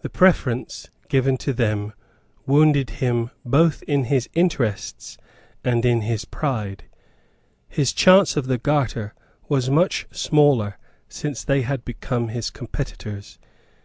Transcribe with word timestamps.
The 0.00 0.10
preference 0.10 0.90
given 1.08 1.36
to 1.36 1.52
them 1.52 1.92
wounded 2.46 2.90
him 2.98 3.30
both 3.44 3.84
in 3.84 4.06
his 4.06 4.28
interests 4.34 5.16
and 5.62 5.84
in 5.84 6.00
his 6.00 6.24
pride. 6.24 6.82
His 7.68 7.92
chance 7.92 8.36
of 8.36 8.48
the 8.48 8.58
Garter 8.58 9.14
was 9.48 9.70
much 9.70 10.08
smaller 10.10 10.78
since 11.08 11.44
they 11.44 11.62
had 11.62 11.84
become 11.84 12.26
his 12.26 12.50
competitors. 12.50 13.38